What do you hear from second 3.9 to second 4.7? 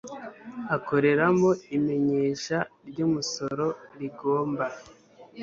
rigomba